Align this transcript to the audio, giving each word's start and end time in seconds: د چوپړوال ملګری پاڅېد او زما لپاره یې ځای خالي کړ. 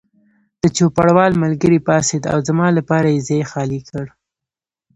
د 0.61 0.63
چوپړوال 0.77 1.31
ملګری 1.43 1.79
پاڅېد 1.87 2.23
او 2.33 2.37
زما 2.47 2.67
لپاره 2.77 3.07
یې 3.15 3.21
ځای 3.27 3.41
خالي 3.51 3.79
کړ. 3.89 4.05